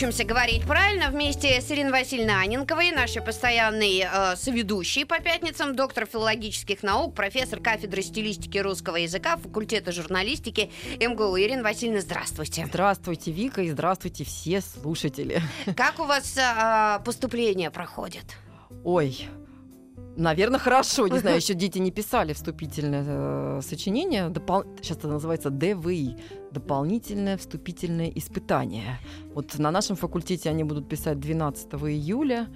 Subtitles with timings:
[0.00, 6.06] Учимся говорить правильно вместе с Ириной Васильевной Анинковой, нашей постоянной э, соведущей по пятницам, доктор
[6.06, 11.38] филологических наук, профессор кафедры стилистики русского языка, факультета журналистики МГУ.
[11.38, 12.64] Ирина Васильевна, здравствуйте.
[12.66, 15.42] Здравствуйте, Вика, и здравствуйте все слушатели.
[15.76, 18.24] Как у вас э, поступление проходит?
[18.82, 19.28] Ой,
[20.16, 21.08] наверное, хорошо.
[21.08, 24.30] Не знаю, еще дети не писали вступительное э, сочинение.
[24.30, 24.64] Допол...
[24.80, 26.16] Сейчас это называется ДВИ.
[26.50, 28.98] Дополнительное вступительное испытание.
[29.34, 32.48] Вот на нашем факультете они будут писать 12 июля,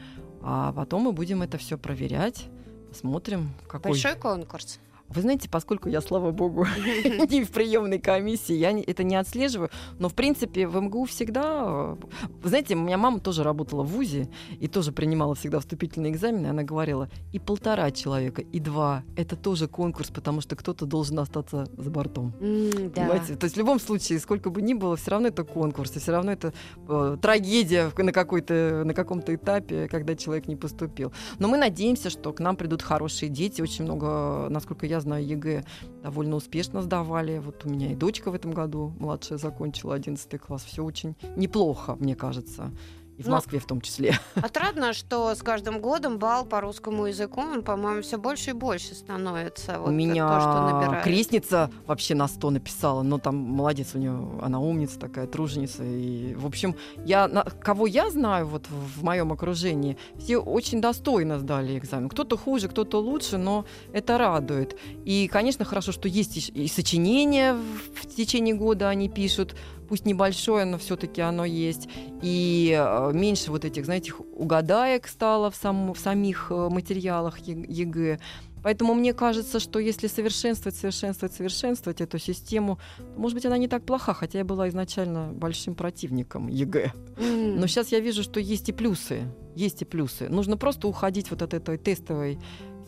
[0.42, 2.46] а потом мы будем это все проверять.
[2.88, 3.92] Посмотрим, какой...
[3.92, 4.80] Большой конкурс.
[5.14, 6.66] Вы знаете, поскольку я, слава богу,
[7.30, 9.70] не в приемной комиссии, я это не отслеживаю.
[9.98, 11.96] Но, в принципе, в МГУ всегда...
[12.42, 16.48] Вы знаете, у меня мама тоже работала в ВУЗе и тоже принимала всегда вступительные экзамены.
[16.48, 19.04] Она говорила, и полтора человека, и два.
[19.16, 22.32] Это тоже конкурс, потому что кто-то должен остаться за бортом.
[22.40, 23.02] Да.
[23.02, 23.36] Понимаете?
[23.36, 26.12] То есть в любом случае, сколько бы ни было, все равно это конкурс, и все
[26.12, 26.52] равно это
[26.88, 31.12] э, трагедия на, какой-то, на каком-то этапе, когда человек не поступил.
[31.38, 33.62] Но мы надеемся, что к нам придут хорошие дети.
[33.62, 35.64] Очень много, насколько я знаю, ЕГЭ
[36.02, 37.38] довольно успешно сдавали.
[37.38, 40.64] Вот у меня и дочка в этом году, младшая, закончила 11 класс.
[40.64, 42.72] Все очень неплохо, мне кажется.
[43.16, 44.18] И в Но- Москве в том числе.
[44.34, 48.94] Отрадно, что с каждым годом балл по русскому языку, он, по-моему, все больше и больше
[48.94, 49.78] становится.
[49.78, 51.04] Вот у меня то, что набирает.
[51.04, 55.84] крестница вообще на 100 написала, но там молодец у нее, она умница такая, труженица.
[55.84, 60.80] И, в общем, я, на- кого я знаю вот в, в моем окружении, все очень
[60.80, 62.08] достойно сдали экзамен.
[62.08, 64.76] Кто-то хуже, кто-то лучше, но это радует.
[65.04, 69.54] И, конечно, хорошо, что есть и, и сочинения в, в течение года они пишут,
[69.88, 71.88] пусть небольшое, но все-таки оно есть.
[72.22, 78.18] И э, меньше вот этих, знаете, угадаек стало в, сам- в самих э, материалах ЕГЭ.
[78.64, 83.68] Поэтому мне кажется, что если совершенствовать, совершенствовать, совершенствовать эту систему, то, может быть, она не
[83.68, 86.92] так плоха, хотя я была изначально большим противником ЕГЭ.
[87.18, 89.24] Но сейчас я вижу, что есть и плюсы.
[89.54, 90.30] Есть и плюсы.
[90.30, 92.38] Нужно просто уходить вот от этой тестовой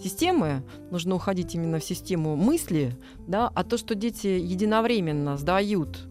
[0.03, 6.07] системы, нужно уходить именно в систему мысли, да, а то, что дети единовременно сдают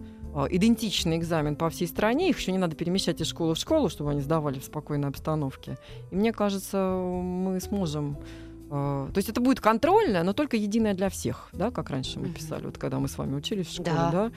[0.50, 4.12] идентичный экзамен по всей стране, их еще не надо перемещать из школы в школу, чтобы
[4.12, 5.78] они сдавали в спокойной обстановке.
[6.12, 8.18] И мне кажется, мы сможем
[8.70, 12.30] а, то есть это будет контрольное, но только единое для всех, да, как раньше мы
[12.30, 14.32] писали, вот когда мы с вами учились в школе, Да, да,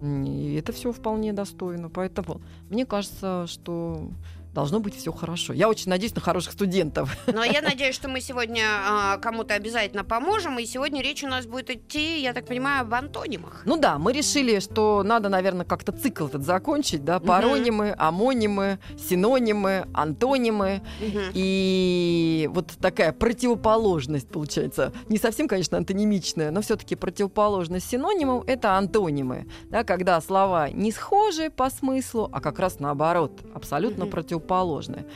[0.00, 0.26] да.
[0.26, 1.90] и это все вполне достойно.
[1.90, 2.40] Поэтому
[2.70, 4.08] мне кажется, что
[4.54, 5.52] должно быть все хорошо.
[5.52, 7.16] Я очень надеюсь на хороших студентов.
[7.26, 10.58] Но я надеюсь, что мы сегодня а, кому-то обязательно поможем.
[10.58, 13.62] И сегодня речь у нас будет идти, я так понимаю, об антонимах.
[13.66, 19.86] Ну да, мы решили, что надо, наверное, как-то цикл этот закончить, да, паронимы, амонимы, синонимы,
[19.92, 20.82] антонимы.
[21.00, 21.22] Мгм.
[21.34, 24.92] И вот такая противоположность получается.
[25.08, 29.46] Не совсем, конечно, антонимичная, но все-таки противоположность синонимам это антонимы.
[29.64, 34.12] Да, когда слова не схожи по смыслу, а как раз наоборот, абсолютно Мгм.
[34.44, 35.06] Противоположные.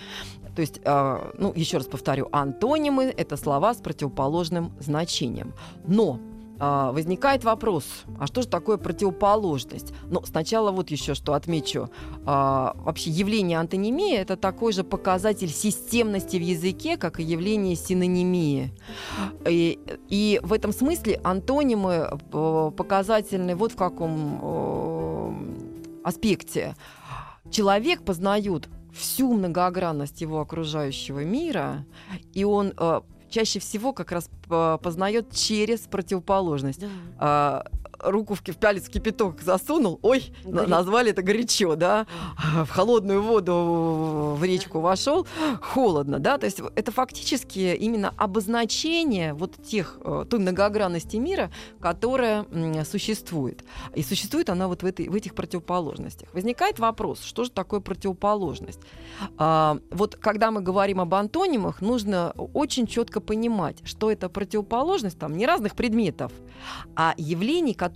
[0.55, 5.53] То есть, э, ну, еще раз повторю, антонимы это слова с противоположным значением.
[5.87, 6.19] Но
[6.61, 7.85] а, возникает вопрос,
[8.19, 9.93] а что же такое противоположность?
[10.11, 11.89] Ну, сначала вот еще что отмечу.
[12.27, 18.73] А, вообще явление антонимии– это такой же показатель системности в языке, как и явление синонимии.
[19.47, 19.79] И,
[20.09, 26.75] и в этом смысле антонимы э, показательны вот в каком э, аспекте.
[27.51, 28.69] Человек познает
[28.99, 31.87] всю многогранность его окружающего мира,
[32.35, 33.01] и он э,
[33.31, 36.85] чаще всего как раз э, познает через противоположность.
[37.19, 37.65] Да.
[38.01, 40.69] Руку в, палец в кипяток засунул, ой, Горит.
[40.69, 42.07] назвали это горячо, да,
[42.65, 45.27] в холодную воду в речку вошел,
[45.61, 51.51] холодно, да, то есть это фактически именно обозначение вот тех, э, той многогранности мира,
[51.81, 52.47] которая
[52.85, 53.65] существует.
[53.95, 56.33] И существует она вот в, этой, в этих противоположностях.
[56.35, 58.81] Возникает вопрос, что же такое противоположность?
[59.37, 65.37] А, вот когда мы говорим об антонимах, нужно очень четко понимать, что это противоположность там
[65.37, 66.33] не разных предметов,
[66.95, 67.88] а явлений, которые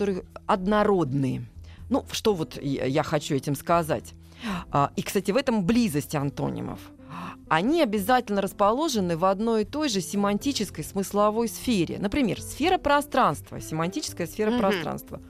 [0.47, 1.45] однородные.
[1.89, 4.15] Ну, что вот я хочу этим сказать?
[4.71, 6.81] А, И, кстати, в этом близость антонимов.
[7.49, 11.99] Они обязательно расположены в одной и той же семантической смысловой сфере.
[11.99, 14.61] Например, сфера пространства, семантическая сфера Мгм.
[14.61, 15.21] пространства.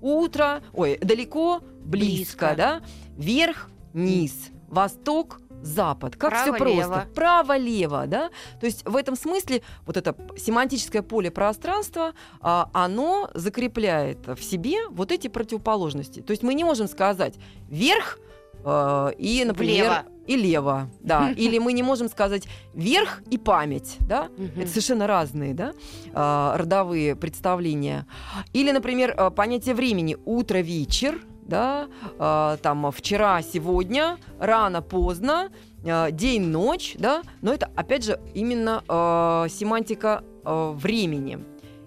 [0.00, 2.54] Утро, ой, далеко, близко, Близко.
[2.56, 2.82] да?
[3.16, 6.16] Вверх, низ, восток, запад.
[6.16, 7.08] Как все просто.
[7.14, 8.30] Право-лево, да?
[8.60, 14.86] То есть в этом смысле вот это семантическое поле пространства, а, оно закрепляет в себе
[14.88, 16.20] вот эти противоположности.
[16.20, 17.34] То есть мы не можем сказать
[17.68, 18.18] вверх
[18.64, 20.04] э, и, например, Влево.
[20.26, 21.30] и лево, да.
[21.36, 24.28] Или мы не можем сказать верх и память, да.
[24.56, 25.72] Это совершенно разные, да,
[26.12, 28.06] а, родовые представления.
[28.52, 35.50] Или, например, а, понятие времени утро-вечер, да, а, там вчера, сегодня, рано, поздно,
[35.84, 41.38] а, день, ночь, да, но это, опять же, именно а, семантика а, времени.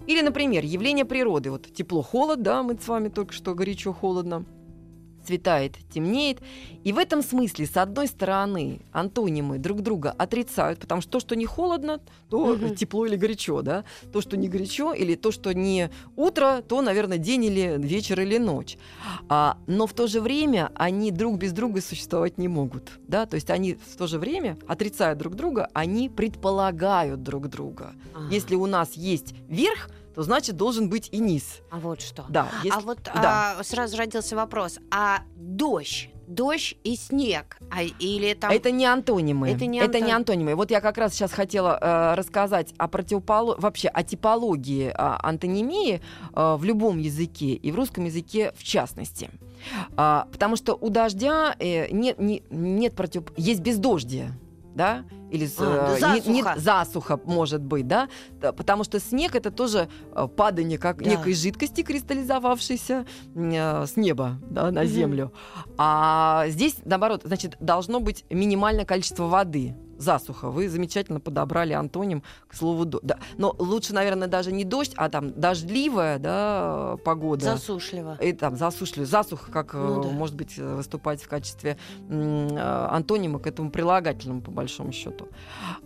[0.07, 1.49] Или, например, явление природы.
[1.49, 3.91] Вот тепло, холод, да, мы с вами только что горячо,
[5.25, 6.39] светает, темнеет.
[6.83, 11.35] И в этом смысле, с одной стороны, антонимы друг друга отрицают, потому что то, что
[11.35, 11.99] не холодно,
[12.29, 12.75] то Мгм.
[12.75, 13.83] тепло или горячо, да?
[14.13, 18.37] То, что не горячо, или то, что не утро, то, наверное, день или вечер или
[18.37, 18.77] ночь.
[19.29, 23.25] А, но в то же время они друг без друга существовать не могут, да?
[23.25, 27.93] То есть они в то же время, отрицая друг друга, они предполагают друг друга.
[28.13, 28.27] Ага.
[28.33, 31.59] Если у нас есть верх, то значит должен быть и низ.
[31.69, 32.25] А вот что.
[32.29, 33.55] Да, если- А вот да.
[33.59, 39.49] а, сразу родился вопрос: а дождь, дождь и снег, а или там это не антонимы.
[39.51, 40.55] Это не Это антон- не антонимы.
[40.55, 43.55] Вот я как раз сейчас хотела э, рассказать о противополо...
[43.59, 46.01] вообще о типологии а, антонимии
[46.33, 49.29] э, в любом языке и в русском языке в частности.
[49.97, 53.23] А, потому что у дождя э, нет, не- нет против...
[53.37, 54.31] есть бездождие.
[54.75, 55.05] Да?
[55.31, 56.59] Или А, э, да не- не- засуха.
[56.59, 58.09] засуха, может быть, да?
[58.41, 61.09] Потому что снег это тоже э, падание как Да.
[61.09, 63.05] некой жидкости, кристаллизовавшейся
[63.35, 65.31] э, с неба да, на землю.
[65.77, 69.75] А здесь, наоборот, значит, должно быть минимальное количество воды.
[69.97, 70.49] Засуха.
[70.49, 72.99] Вы замечательно подобрали антоним к слову «до».
[73.01, 73.19] Да.
[73.37, 77.45] Но лучше, наверное, даже не дождь, а там дождливая да, погода.
[77.45, 78.17] засушливо.
[78.21, 80.09] И там засушливая, засуха, как Ну э, да.
[80.09, 81.77] может быть выступать в качестве
[82.09, 85.27] э, антонима к этому прилагательному, по большому счету.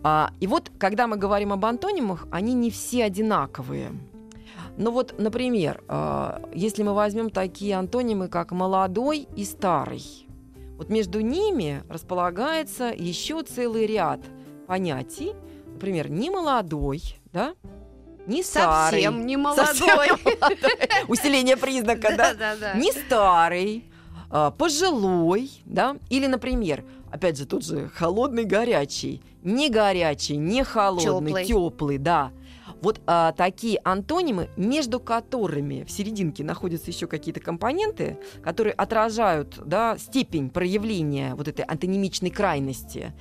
[0.04, 3.92] А, и вот, когда мы говорим об антонимах, они не все одинаковые.
[4.78, 10.29] Ну вот, например, э, если мы возьмем такие антонимы, как молодой и старый,
[10.80, 14.22] вот между ними располагается еще целый ряд
[14.66, 15.34] понятий.
[15.68, 17.02] Например, не молодой,
[17.34, 17.54] да,
[18.26, 19.04] не старый.
[19.04, 20.08] Совсем не Совсем молодой.
[20.10, 20.58] молодой.
[21.10, 22.34] Усиление признака, да?
[22.34, 22.74] Да-да-да.
[22.76, 23.92] Не старый,
[24.30, 25.98] а, пожилой, да?
[26.10, 32.32] Или, например, опять же, тут же холодный, горячий, не горячий, не холодный, теплый, да.
[32.82, 39.98] Вот а, такие антонимы, между которыми в серединке находятся еще какие-то компоненты, которые отражают да,
[39.98, 43.14] степень проявления вот этой антонимичной крайности.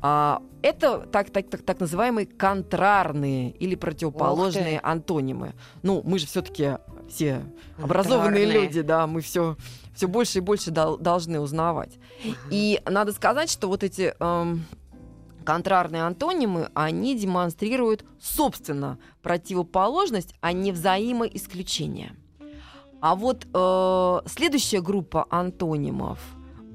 [0.00, 5.54] А, это так, так, так, так называемые контрарные или противоположные антонимы.
[5.82, 7.42] Ну, мы же все-таки все
[7.78, 8.66] образованные Контрарные.
[8.66, 9.56] люди, да, мы все,
[9.94, 11.98] все больше и больше дол- должны узнавать.
[12.50, 14.64] И надо сказать, что вот эти эм,
[15.46, 22.14] контрарные антонимы, они демонстрируют, собственно, противоположность, а не взаимоисключение.
[23.00, 26.18] А вот э, следующая группа антонимов,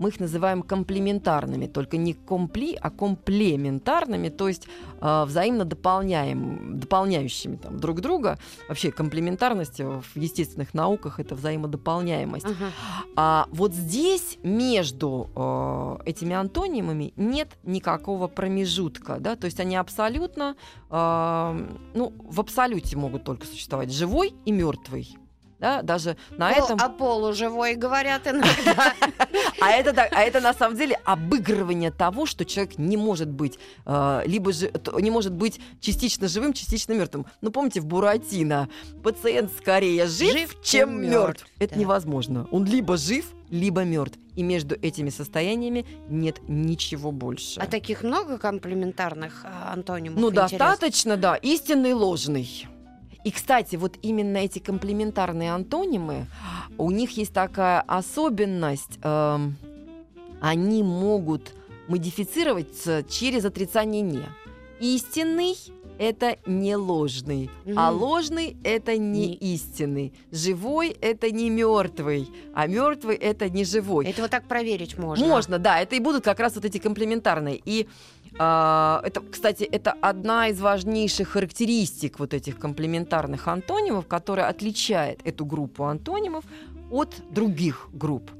[0.02, 4.68] мы их называем комплементарными, только не компли, а комплементарными, то есть
[5.00, 8.40] э, взаимно дополняем, дополняющими там, друг друга.
[8.68, 12.46] Вообще комплементарность в естественных науках это взаимодополняемость.
[12.46, 12.72] Ага.
[13.16, 20.56] А вот здесь между э, этими антонимами нет никакого промежутка, да, то есть они абсолютно,
[20.90, 25.21] э, ну, в абсолюте могут только существовать живой и мертвый.
[25.62, 26.80] Да, даже на Пол- этом.
[26.82, 28.94] А полуживой говорят иногда.
[29.62, 34.24] А это, а это на самом деле обыгрывание того, что человек не может быть э,
[34.26, 34.52] либо
[35.00, 37.28] не может быть частично живым, частично мертвым.
[37.42, 38.70] Ну помните в Буратино
[39.04, 41.46] пациент скорее жив, чем мертв.
[41.60, 42.48] Это невозможно.
[42.50, 44.18] Он либо жив, либо мертв.
[44.36, 47.60] И между этими состояниями нет ничего больше.
[47.60, 50.20] А таких много комплементарных а, антонимов?
[50.20, 50.58] Ну, интересно?
[50.58, 51.36] достаточно, да.
[51.36, 52.68] Истинный, ложный.
[53.24, 56.26] И, кстати, вот именно эти комплементарные антонимы,
[56.78, 59.56] у них есть такая особенность, эм,
[60.42, 61.54] они могут
[61.88, 64.24] модифицироваться через отрицание «не».
[64.80, 65.56] Истинный–
[66.00, 68.02] это не ложный, а Мгм.
[68.02, 70.14] ложный– это не Не- истинный.
[70.32, 74.08] Живой– это не мертвый, а мертвый– это не живой.
[74.08, 75.24] Это вот так проверить можно.
[75.28, 77.62] Можно, да, это и будут как раз вот эти комплементарные.
[77.64, 85.20] И а, это, кстати, это одна из важнейших характеристик вот этих комплементарных антонимов, которая отличает
[85.26, 86.46] эту группу антонимов
[86.90, 88.32] от других групп.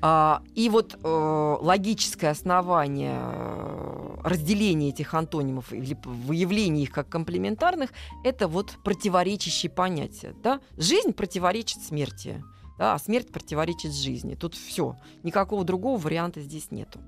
[0.00, 7.90] А, и вот э, логическое основание э, разделения этих антонимов или выявления их как комплементарных
[8.24, 10.34] это вот противоречащие понятия.
[10.42, 10.60] Да?
[10.76, 12.42] Жизнь противоречит смерти,
[12.78, 14.34] да, а смерть противоречит жизни.
[14.34, 14.96] Тут все.
[15.22, 17.00] Никакого другого варианта здесь нету.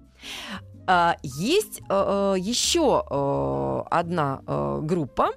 [0.87, 5.31] А, есть э, еще э, одна э, группа.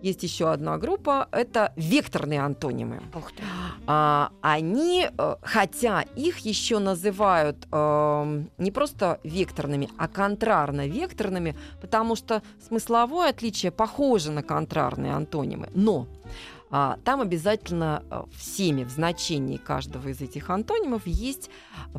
[0.00, 3.02] Есть еще одна группа, это векторные антонимы.
[3.16, 3.42] Ух ты.
[3.86, 12.42] А, они, э, хотя их еще называют э, не просто векторными, а контрарно-векторными, потому что
[12.68, 15.68] смысловое отличие похоже на контрарные антонимы.
[15.74, 21.50] Но а, там обязательно э, всеми в значении каждого из этих антонимов есть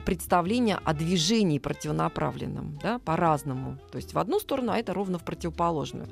[0.06, 3.80] представление о движении противонаправленном, да, по-разному.
[3.92, 6.08] То есть в одну сторону, а это ровно в противоположную.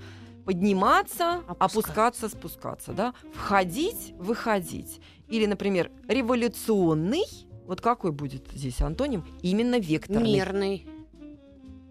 [0.46, 1.66] Подниматься, Опускаться.
[1.66, 5.02] опускаться, спускаться, да, входить, выходить.
[5.28, 7.26] Или, например, революционный,
[7.66, 9.26] вот какой будет здесь антоним?
[9.42, 10.34] Именно векторный.
[10.34, 10.88] Мирный.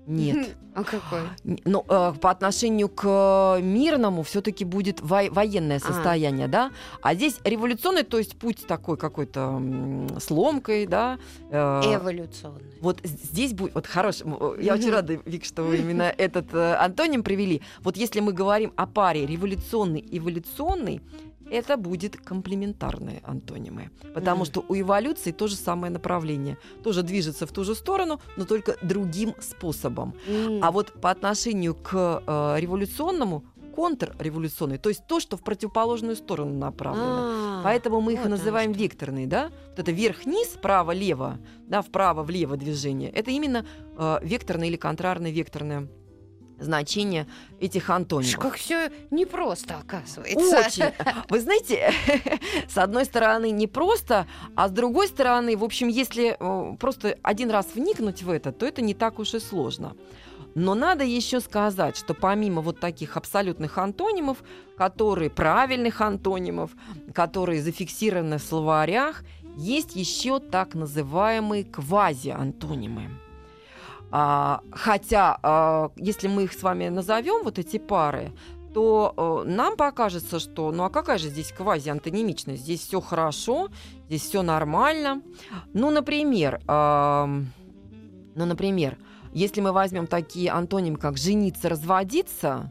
[0.06, 0.56] Нет.
[0.76, 1.20] А какой?
[1.64, 5.80] Ну, э, по отношению к мирному все-таки будет военное А.
[5.80, 6.70] состояние, да.
[7.00, 11.18] А здесь революционный, то есть путь такой какой-то м, с ломкой, да.
[11.50, 11.56] э,
[11.94, 12.60] Эволюционный.
[12.82, 16.74] вот здесь будет, вот хорош, э, я очень рада, Вик, что вы именно этот э,
[16.74, 17.62] антоним привели.
[17.80, 21.00] Вот если мы говорим о паре революционный эволюционный,
[21.50, 23.90] это будет комплементарные антонимы.
[24.14, 24.46] Потому Мгм.
[24.46, 26.58] что у эволюции то же самое направление.
[26.82, 30.14] Тоже движется в ту же сторону, но только другим способом.
[30.26, 30.62] М.
[30.62, 36.54] А вот по отношению к э, революционному контрреволюционный, то есть то, что в противоположную сторону
[36.58, 37.18] направлено.
[37.58, 38.82] А, Поэтому мы их вот называем что.
[38.82, 39.50] векторные, да?
[39.70, 43.10] Вот это вверх-вниз, право-лево, да, вправо-влево движение.
[43.10, 43.66] Это именно
[43.98, 45.88] э, векторное или контрарное векторное
[46.58, 47.26] значение
[47.60, 48.38] этих антонимов.
[48.38, 50.58] Как все непросто, оказывается.
[50.58, 50.92] Очень.
[51.28, 51.92] Вы знаете,
[52.68, 57.68] с одной стороны непросто, а с другой стороны, в общем, если э, просто один раз
[57.74, 59.94] вникнуть в это, то это не так уж и сложно.
[60.54, 64.38] Но надо еще сказать, что помимо вот таких абсолютных антонимов,
[64.76, 66.70] которые правильных антонимов,
[67.12, 69.22] которые зафиксированы в словарях,
[69.56, 73.10] есть еще так называемые квази-антонимы.
[74.10, 78.32] А, хотя, а, если мы их с вами назовем, вот эти пары,
[78.76, 82.60] то э, нам покажется, что ну а какая же здесь квази-антонимичность?
[82.60, 83.70] Здесь все хорошо,
[84.06, 85.22] здесь все нормально.
[85.72, 87.46] Ну, например, ам,
[88.34, 88.98] ну, например,
[89.32, 92.70] если мы возьмем такие антонимы, как жениться, разводиться,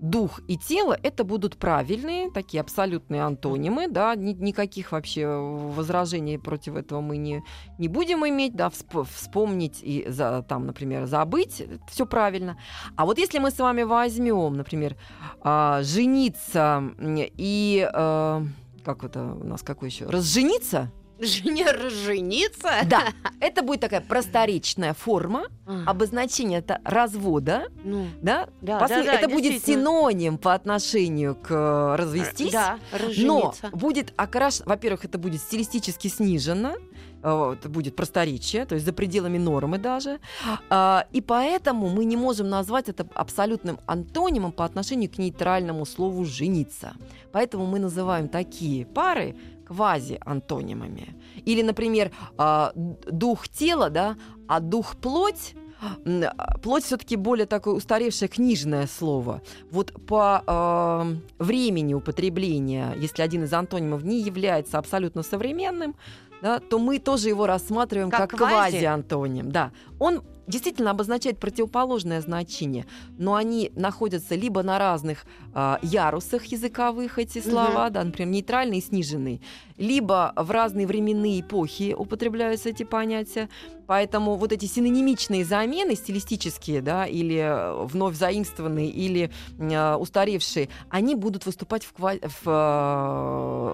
[0.00, 6.76] дух и тело, это будут правильные, такие абсолютные антонимы, да, ни- никаких вообще возражений против
[6.76, 7.42] этого мы не,
[7.78, 12.58] не будем иметь, да, всп- вспомнить и, за, там, например, забыть, все правильно.
[12.96, 14.96] А вот если мы с вами возьмем, например,
[15.40, 16.82] а, жениться
[17.36, 18.42] и, э,
[18.84, 22.70] как это у нас, какой еще, разжениться, Не разжениться?
[22.86, 23.04] да,
[23.40, 29.18] это будет такая просторечная форма, А, обозначение это развода, ну, да, да, Посмотри, да, да,
[29.20, 32.52] это будет синоним по отношению к э, развестись.
[32.52, 33.70] Да, Но разжениться.
[33.72, 36.74] будет окрашен, во-первых, это будет стилистически снижено,
[37.26, 40.18] э, это будет просторечие, то есть за пределами нормы даже.
[40.70, 46.24] А, И поэтому мы не можем назвать это абсолютным антонимом по отношению к нейтральному слову
[46.24, 46.92] «жениться».
[47.32, 49.34] Поэтому мы называем такие пары
[49.66, 51.16] квази-антонимами.
[51.46, 54.16] Или, например, а, дух тела, да,
[54.48, 59.42] а дух плоть а, Плоть все-таки более такое устаревшее книжное слово.
[59.70, 65.94] Вот по э, времени употребления, если один из антонимов не является абсолютно современным,
[66.42, 68.72] да, то мы тоже его рассматриваем Как как, квази?
[68.72, 69.50] квази-антоним.
[69.50, 69.72] Да.
[69.98, 72.86] Он действительно обозначает противоположное значение,
[73.18, 75.24] но они находятся либо на разных
[75.54, 79.42] а, ярусах языковых эти слова, да, например, нейтральный и сниженный,
[79.78, 83.48] либо в разные временные эпохи употребляются эти понятия.
[83.86, 91.14] Поэтому вот эти синонимичные замены, стилистические, да, или э, вновь заимствованные, или э, устаревшие, они
[91.14, 92.48] будут выступать в, ква- в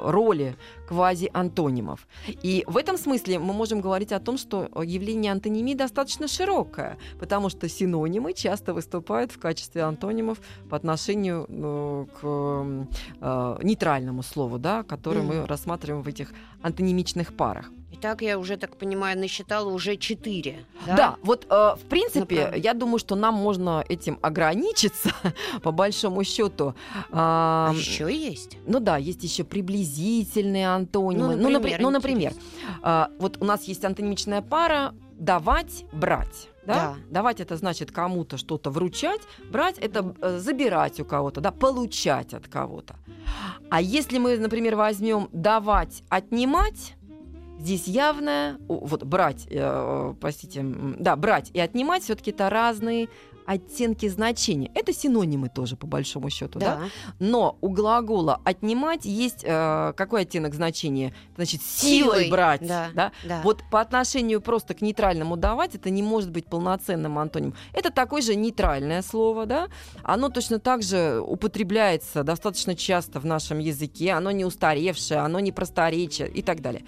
[0.06, 0.54] э, роли
[0.88, 2.06] квази-антонимов.
[2.42, 7.48] И в этом смысле мы можем говорить о том, что явление антонимии достаточно широкое, потому
[7.48, 12.86] что синонимы часто выступают в качестве антонимов по отношению ну, к
[13.20, 15.46] э, нейтральному слову, да, которое мы Мгм.
[15.92, 16.32] Рассматриваем в этих
[16.62, 17.70] антонимичных парах.
[17.94, 20.64] Итак, я уже так понимаю, насчитала уже четыре.
[20.86, 22.56] Да, вот э, в принципе, Направо.
[22.60, 25.10] я думаю, что нам можно этим ограничиться,
[25.62, 26.74] по большому счету.
[27.12, 28.58] А А, еще есть?
[28.66, 31.36] ну да, есть еще приблизительные антонимы.
[31.36, 32.78] Ну, Ну, напри- например, ну, например, интересно.
[32.82, 36.48] а, вот у нас есть антонимичная пара давать, брать.
[36.64, 36.74] Да?
[36.74, 36.96] Да.
[37.10, 42.48] Давать это значит кому-то что-то вручать, брать это э, забирать у кого-то, да, получать от
[42.48, 42.96] кого-то.
[43.70, 46.94] А если мы, например, возьмем давать, отнимать,
[47.58, 53.08] здесь явное, вот брать, э, простите, да, брать и отнимать все-таки это разные
[53.46, 54.70] оттенки значения.
[54.74, 56.76] Это синонимы тоже, по большому счету, да?
[56.76, 56.88] Да.
[57.18, 61.14] Но у глагола отнимать есть э, какой оттенок значения?
[61.36, 62.66] Значит, силой, Силой, брать.
[62.66, 63.12] да, да?
[63.24, 63.40] да.
[63.44, 67.56] Вот по отношению просто к нейтральному давать, это не может быть полноценным антонимом.
[67.72, 69.68] Это такое же нейтральное слово, да?
[70.02, 74.12] Оно точно так же употребляется достаточно часто в нашем языке.
[74.12, 76.84] Оно не устаревшее, оно не просторечие и так далее.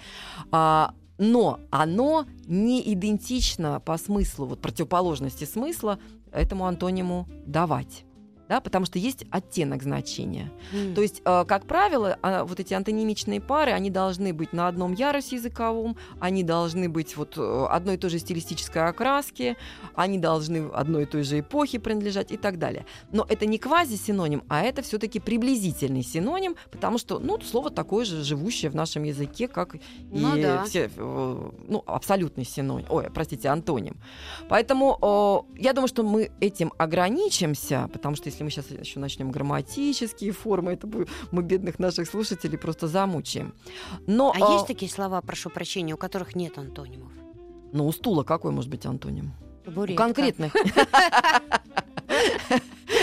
[0.51, 5.99] А, но оно не идентично по смыслу, вот противоположности смысла
[6.35, 8.05] этому антониму давать.
[8.47, 10.51] Да, потому что есть оттенок значения.
[10.71, 10.93] М.
[10.93, 14.93] То есть, э, как правило, а, вот эти антонимичные пары, они должны быть на одном
[14.93, 19.57] ярусе языковом, они должны быть вот э, одной и той же стилистической окраски,
[19.95, 22.85] они должны одной и той же эпохе принадлежать и так далее.
[23.11, 28.23] Но это не квази-синоним, а это все-таки приблизительный синоним, потому что, ну, слово такое же
[28.23, 29.75] живущее в нашем языке, как
[30.11, 30.63] Ну и да.
[30.65, 33.97] все, э, ну, абсолютный синоним, ой, простите, антоним.
[34.49, 39.31] Поэтому э, я думаю, что мы этим ограничимся, потому что если мы сейчас еще начнем
[39.31, 43.53] грамматические формы, это будет, мы бедных наших слушателей просто замучаем.
[44.07, 47.11] Но, А э, есть такие слова, прошу прощения, у которых нет антонимов?
[47.71, 49.33] ну, у стула какой может быть антоним?
[49.63, 50.03] У Табуретка.
[50.03, 50.53] конкретных.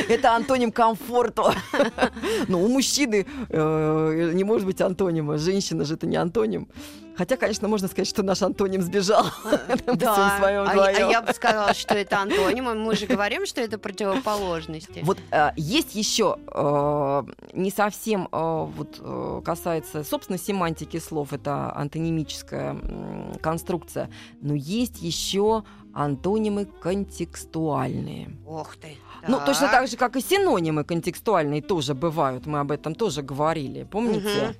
[0.08, 1.44] Это антоним комфорту.
[2.48, 5.38] Но у мужчины э, не может быть антонима.
[5.38, 6.68] Женщина же это не антоним.
[7.14, 9.26] Хотя, конечно, можно сказать, что наш антоним сбежал.
[9.96, 12.64] Да, а, я- а я бы сказала, что это антоним.
[12.82, 15.00] Мы же говорим, что это противоположности.
[15.04, 21.72] Вот э, есть еще э, не совсем э, вот э, касается, собственно, семантики слов, это
[21.76, 22.76] антонимическая
[23.42, 24.08] конструкция,
[24.40, 28.30] но есть еще антонимы контекстуальные.
[28.46, 28.96] Ох ты.
[29.28, 33.84] Ну, точно так же, как и синонимы контекстуальные тоже бывают, мы об этом тоже говорили,
[33.84, 34.44] помните?
[34.44, 34.54] Мгм.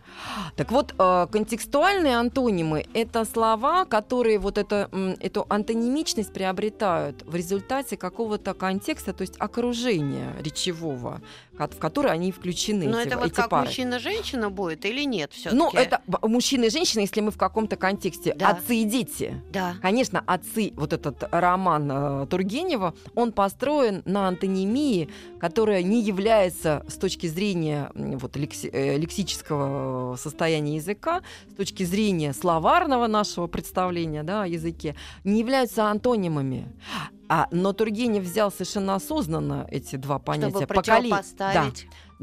[0.57, 4.89] Так вот, э, контекстуальные антонимы— это слова, которые вот это,
[5.21, 11.21] эту антонимичность приобретают в результате какого-то контекста, то есть окружения речевого,
[11.53, 13.67] в который они включены, Но эти, это вот эти как пары.
[13.67, 18.35] мужчина-женщина будет или нет все Ну, это мужчина и женщина, если мы в каком-то контексте.
[18.35, 18.49] Да.
[18.51, 19.41] Отцы и дети.
[19.51, 19.75] Да.
[19.81, 25.09] Конечно, отцы, вот этот роман э, Тургенева, он построен на антонимии,
[25.41, 32.33] которая не является с точки зрения вот, лекси- э, лексического состояния языка, с точки зрения
[32.33, 36.67] словарного нашего представления да, о языке, не являются антонимами.
[37.29, 40.51] А, но Тургенев взял совершенно осознанно эти два понятия.
[40.51, 40.67] Чтобы
[41.01, 41.11] поколе-
[41.55, 41.65] Да.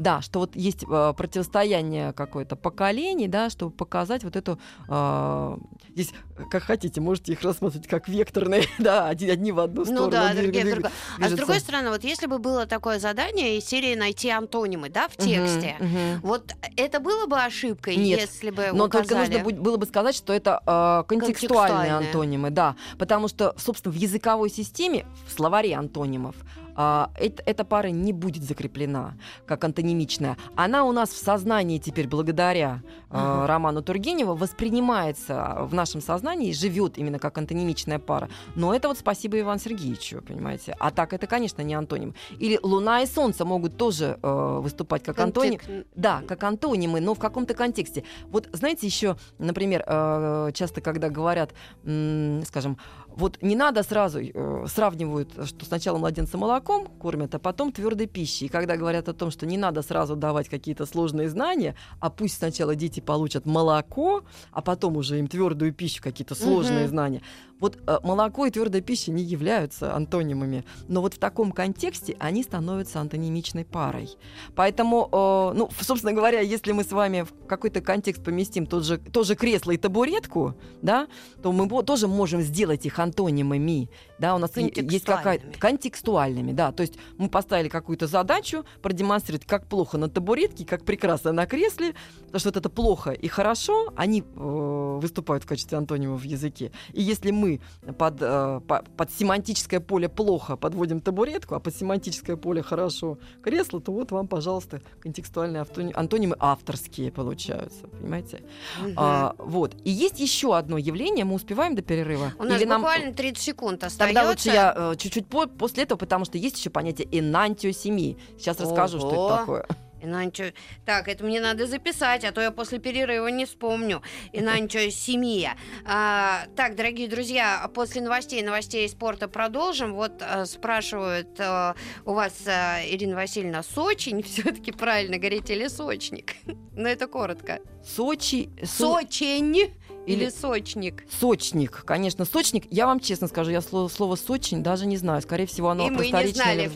[0.00, 4.58] Да, что вот есть э, противостояние какое-то поколений, да, чтобы показать вот эту...
[4.88, 5.56] э,
[5.90, 10.06] здесь, э, как хотите, можете их рассматривать как векторные, да, одни, в одну сторону.
[10.06, 10.92] Ну да, другие в другую.
[11.20, 15.08] А с другой стороны, вот если бы было такое задание из серии найти антонимы, да,
[15.08, 16.20] в тексте, мгм.
[16.22, 20.32] вот это было бы ошибкой, Нет, если бы Но только нужно было бы сказать, что
[20.32, 22.08] это э, контекстуальные Контекстуальные.
[22.08, 22.74] антонимы, да.
[22.98, 26.36] Потому что, собственно, в языковой системе, в словаре антонимов,
[26.76, 29.14] а, эт- эта пара не будет закреплена
[29.46, 30.36] как антонимичная.
[30.56, 33.46] Она у нас в сознании теперь, благодаря э, Ага.
[33.46, 38.28] роману Тургенева, воспринимается в нашем сознании, живет именно как антонимичная пара.
[38.54, 40.74] Но это вот спасибо Ивану Сергеевичу, понимаете.
[40.78, 42.14] А так это, конечно, не антоним.
[42.38, 45.58] Или Луна и Солнце могут тоже э, выступать как антоним.
[45.58, 48.04] Контек- Да, как антонимы, но в каком-то контексте.
[48.30, 51.52] Вот знаете, еще, например, э, часто, когда говорят,
[51.84, 52.78] м, скажем,
[53.08, 58.46] вот не надо сразу э, сравнивают, что сначала младенца молоком кормят, а потом твердой пищей.
[58.46, 62.36] И когда говорят о том, что не надо сразу давать какие-то сложные знания, а пусть
[62.38, 66.88] сначала дети получат молоко, а потом уже им твердую пищу, какие-то сложные Мгм.
[66.90, 67.22] знания.
[67.60, 72.42] Вот э, молоко и твердая пища не являются антонимами, но вот в таком контексте они
[72.42, 74.10] становятся антонимичной парой.
[74.54, 78.98] Поэтому, э, ну, собственно говоря, если мы с вами в какой-то контекст поместим тот же,
[78.98, 81.06] тоже кресло и табуретку, да,
[81.42, 83.88] то мы тоже можем сделать их антонимами.
[84.18, 85.58] Да, у нас есть какая-то Контекстуальными.
[85.58, 86.72] контекстуальными, да.
[86.72, 91.94] То есть мы поставили какую-то задачу продемонстрировать, как плохо на табуретке, как прекрасно на кресле,
[92.26, 96.72] потому что вот это плохо и хорошо, они э, выступают в качестве антонимов в языке.
[96.92, 97.49] И если мы
[97.98, 103.80] под, э, по- под семантическое поле плохо подводим табуретку, а под семантическое поле хорошо кресло,
[103.80, 108.42] то вот вам, пожалуйста, контекстуальные автони- антонимы авторские получаются, понимаете?
[108.80, 108.94] Мгм.
[108.96, 109.74] А, вот.
[109.84, 112.32] И есть еще одно явление, мы успеем до перерыва?
[112.38, 114.14] У нас Или нам- буквально 30 секунд остается.
[114.14, 118.16] Тогда лучше я э, чуть-чуть по- после этого, потому что есть еще понятие энантиосемии.
[118.38, 119.26] Сейчас расскажу, что Ого.
[119.28, 119.66] это такое.
[120.02, 120.52] Инанчо...
[120.84, 124.02] Так, это мне надо записать, а то я после перерыва не вспомню.
[124.32, 125.56] Инанчо-семия.
[125.84, 129.94] А, так, дорогие друзья, после новостей, новостей спорта продолжим.
[129.94, 136.34] Вот а, спрашивают а, у вас, а, Ирина Васильевна, Сочинь все-таки правильно говорите или Сочник?
[136.74, 137.60] Но это коротко.
[137.84, 138.50] Сочи...
[138.62, 139.72] Со- Сочинь Или,
[140.06, 141.04] Или сочник.
[141.10, 141.84] сочник.
[141.84, 142.64] Конечно, сочник.
[142.70, 145.22] Я вам честно скажу, я слово, слово сочень даже не знаю.
[145.22, 146.70] Скорее всего, оно И мы не знали или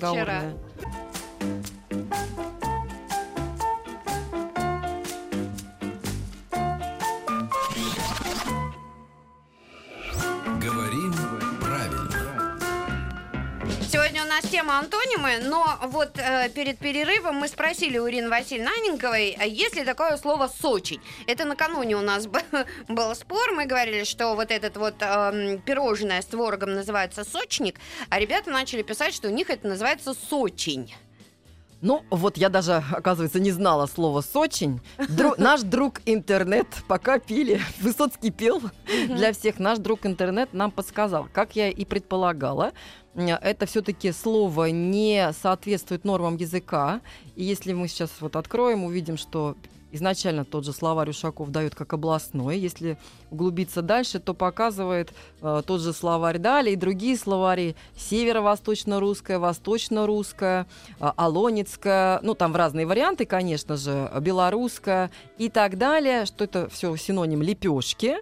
[14.35, 19.47] нас тема антонимы, но вот э, перед перерывом мы спросили у Ирины Васильевны Анненковой, а
[19.47, 21.01] есть ли такое слово «сочень».
[21.29, 22.27] Это накануне у нас
[22.89, 28.19] был спор, мы говорили, что вот этот вот эм, пирожное с творогом называется «сочник», а
[28.19, 30.93] ребята начали писать, что у них это называется «сочень».
[31.85, 34.81] Ну, вот я даже, оказывается, не знала слова «сочень».
[34.97, 38.63] Дру- наш друг интернет, пока пили, Высоцкий пел
[39.07, 41.29] для всех, наш друг интернет нам подсказал.
[41.31, 42.73] Как я и предполагала,
[43.15, 47.03] это все-таки слово не соответствует нормам языка.
[47.37, 49.55] И если мы сейчас вот откроем, увидим, что
[49.95, 52.59] изначально тот же словарь Ушаков дает как областной.
[52.59, 52.99] Если
[53.31, 57.77] углубиться дальше, то показывает э, тот же словарь далее и другие словари.
[57.97, 60.67] Северо-восточно-русское, восточно-русское,
[61.01, 66.69] а, Алонецкая, ну там в разные варианты, конечно же, белорусская и так далее, что это
[66.69, 68.17] все синоним лепешки.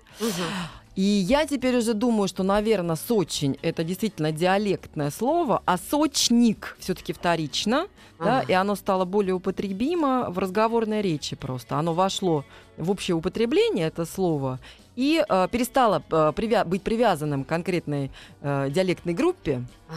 [0.95, 7.13] И я теперь уже думаю, что, наверное, сочень это действительно диалектное слово, а сочник все-таки
[7.15, 7.87] вторично,
[8.19, 8.47] да, Ага.
[8.49, 11.77] и оно стало более употребимо в разговорной речи просто.
[11.79, 12.45] Оно вошло
[12.77, 14.59] в общее употребление, это слово,
[14.95, 18.11] и э, перестало э, привя- быть привязанным к конкретной
[18.43, 19.95] э, диалектной группе А,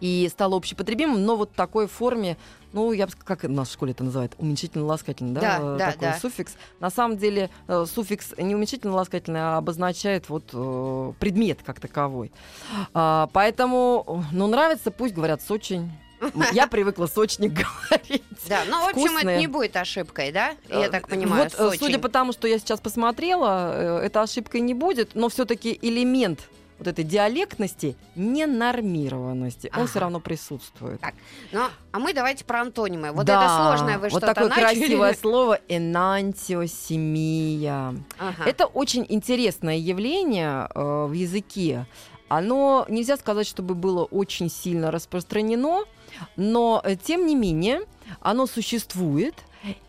[0.00, 2.36] и стало общепотребимым, но вот такой форме,
[2.72, 5.92] ну, я бы как у нас в школе это называют, уменьшительно-ласкательный, да, Да, э, да,
[5.92, 6.18] такой да.
[6.20, 6.54] суффикс.
[6.80, 12.32] На самом деле э, суффикс не уменьшительно-ласкательный, а обозначает вот э, предмет как таковой.
[12.94, 15.90] А, поэтому, ну, нравится, пусть говорят сочень.
[16.52, 17.52] Я привыкла сочник
[17.90, 18.24] говорить.
[18.48, 20.54] Да, ну, в общем, это не будет ошибкой, да?
[20.68, 25.14] Я так понимаю, Вот, судя по тому, что я сейчас посмотрела, это ошибкой не будет,
[25.14, 29.90] но все-таки элемент вот этой диалектности, ненормированности, он Ага.
[29.90, 31.00] все равно присутствует.
[31.52, 31.62] Ну,
[31.92, 33.12] а мы давайте про антонимы.
[33.12, 34.78] Вот Да, это сложное вы вот что-то такое начали.
[34.80, 37.94] красивое слово энантиосемия.
[38.18, 38.44] Ага.
[38.46, 41.86] Это очень интересное явление э, в языке.
[42.28, 45.84] Оно нельзя сказать, чтобы было очень сильно распространено,
[46.36, 47.80] но э, тем не менее
[48.20, 49.34] оно существует.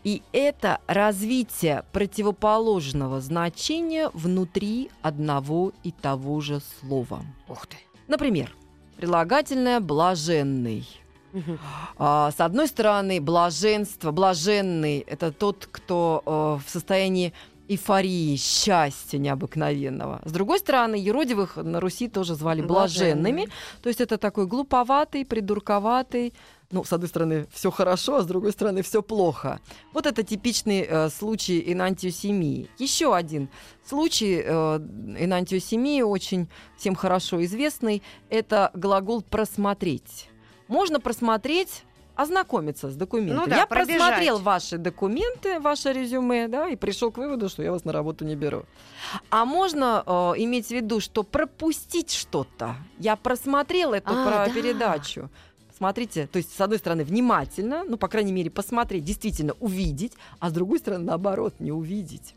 [0.04, 7.22] И это развитие противоположного значения внутри одного и того же слова.
[7.48, 7.76] Ух ты.
[8.08, 8.54] Например,
[8.96, 10.86] прилагательное блаженный.
[11.96, 17.32] А, С одной стороны, блаженство, блаженный– это тот, кто э, в состоянии
[17.68, 20.20] эйфории, счастья необыкновенного.
[20.24, 23.48] С другой стороны, юродивых на Руси тоже звали блаженными.
[23.80, 26.34] То есть это такой глуповатый, придурковатый.
[26.70, 29.58] Ну, с одной стороны, все хорошо, а с другой стороны, все плохо.
[29.92, 32.70] Вот это типичный э, случай энантиосемии.
[32.78, 33.48] Еще один
[33.84, 34.76] случай э,
[35.18, 40.30] энантиосемии, очень всем хорошо известный, это глагол «просмотреть».
[40.68, 41.82] Можно просмотреть
[42.14, 43.38] ознакомиться с документами.
[43.38, 43.98] Ну да, я пробежать.
[43.98, 48.24] просмотрел ваши документы, ваше резюме, да, и пришел к выводу, что я вас на работу
[48.24, 48.64] не беру.
[49.30, 52.76] А можно э, иметь в виду, что пропустить что-то.
[52.98, 54.50] Я просмотрел эту А, про- да.
[54.50, 55.30] передачу.
[55.84, 60.50] Смотрите, то есть, с одной стороны, внимательно, ну, по крайней мере, посмотреть, действительно увидеть, а
[60.50, 62.34] с другой стороны, наоборот, не увидеть.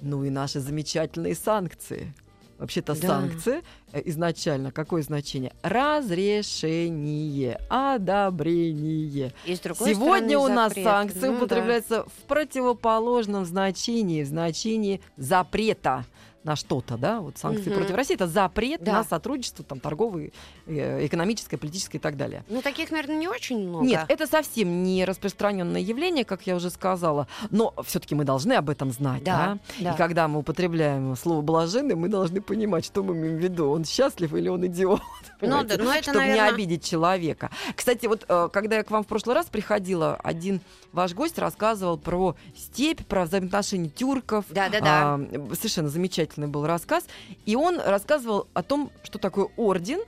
[0.00, 2.12] Ну и наши замечательные санкции.
[2.58, 3.06] Вообще-то Да.
[3.06, 5.52] санкции э, изначально какое значение?
[5.62, 9.32] Разрешение, одобрение.
[9.46, 10.84] И с другой Сегодня у стороны, нас запрет.
[10.84, 11.36] санкции Ну да.
[11.44, 16.04] употребляются в противоположном значении, в значении запрета
[16.44, 17.78] на что-то, да, вот санкции Мгм.
[17.78, 18.92] против России это запрет Да.
[18.92, 20.32] на сотрудничество, там, торговое,
[20.66, 22.44] э, экономическое, политическое и так далее.
[22.48, 23.84] Ну, таких, наверное, не очень много.
[23.86, 28.70] Нет, это совсем не распространенное явление, как я уже сказала, но все-таки мы должны об
[28.70, 29.84] этом знать, Да, да?
[29.84, 29.94] да.
[29.94, 33.70] И когда мы употребляем слово блаженный, мы должны понимать, что мы имеем в виду.
[33.70, 35.00] Он счастлив или он идиот?
[35.44, 36.50] Ну да, ну это, чтобы не наверное...
[36.54, 37.50] обидеть человека.
[37.74, 40.60] Кстати, вот э, когда я к вам в прошлый раз приходила, один
[40.92, 44.44] ваш гость рассказывал про степь, про взаимоотношения тюрков.
[44.50, 45.14] Да-да-да.
[45.14, 45.88] А, совершенно
[46.32, 47.04] замечательный был рассказ.
[47.46, 50.00] И он рассказывал о том, что такое орден,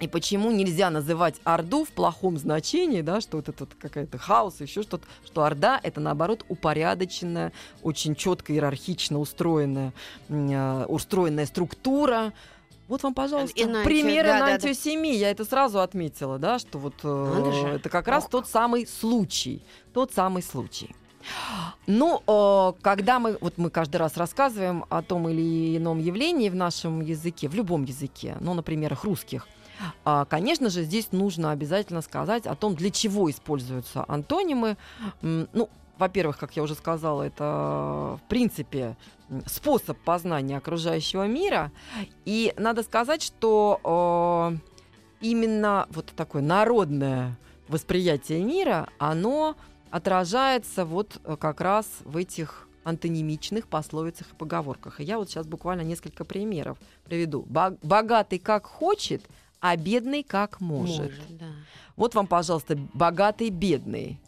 [0.00, 4.82] и почему нельзя называть Орду в плохом значении, да, что вот это какая-то хаос, еще
[4.82, 9.92] что-то, что Орда это наоборот упорядоченная, очень четко иерархично устроенная,
[10.28, 12.32] э, устроенная структура.
[12.88, 14.52] Вот вам, пожалуйста, примеры да, да, да.
[14.54, 15.14] антиосемии.
[15.14, 18.30] Я это сразу отметила, да, что вот э, это как раз Ох.
[18.30, 19.62] тот самый случай,
[19.94, 20.92] тот самый случай.
[21.86, 26.54] Ну, э, когда мы, вот мы каждый раз рассказываем о том или ином явлении в
[26.54, 29.46] нашем языке, в любом языке, ну, на примерах русских,
[30.04, 34.76] а, конечно же, здесь нужно обязательно сказать о том, для чего используются антонимы.
[35.22, 38.96] Ну, во-первых, как я уже сказала, это, в принципе,
[39.46, 41.70] способ познания окружающего мира.
[42.24, 44.58] И надо сказать, что э,
[45.20, 49.56] именно вот такое народное восприятие мира, оно
[49.92, 55.00] отражается вот э, как раз в этих антонимичных пословицах и поговорках.
[55.00, 57.46] И я вот сейчас буквально несколько примеров приведу.
[57.46, 59.22] Богатый как хочет,
[59.60, 61.12] а бедный как может.
[61.38, 61.46] да.
[61.94, 64.18] Вот вам, пожалуйста, богатый, бедный.